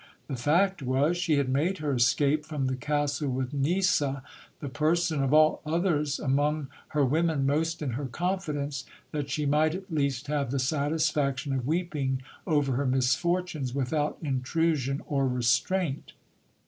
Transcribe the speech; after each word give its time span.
The 0.27 0.35
fact 0.35 0.81
was, 0.81 1.15
she 1.15 1.33
had 1.37 1.47
made 1.47 1.77
her 1.77 1.93
escape 1.93 2.43
from 2.43 2.65
the 2.65 2.75
castle 2.75 3.29
with 3.29 3.53
Nisa, 3.53 4.23
the 4.59 4.67
person 4.67 5.21
of 5.21 5.31
all 5.31 5.61
others 5.63 6.17
among 6.19 6.69
her 6.87 7.05
women 7.05 7.45
most 7.45 7.83
in 7.83 7.91
her 7.91 8.07
confidence, 8.07 8.83
that 9.11 9.29
she 9.29 9.45
might 9.45 9.75
at 9.75 9.93
least 9.93 10.25
have 10.25 10.49
the 10.49 10.57
satisfaction 10.57 11.53
of 11.53 11.67
weeping 11.67 12.23
over 12.47 12.77
her 12.77 12.87
misfortunes 12.87 13.75
without 13.75 14.17
intrusion 14.23 15.03
or 15.05 15.27
restraint. 15.27 16.13